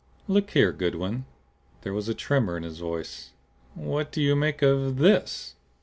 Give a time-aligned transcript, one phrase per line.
[0.27, 1.25] "Look here, Goodwin!"
[1.83, 3.33] There was a tremor in his voice.
[3.75, 5.53] "What do you make of THIS?"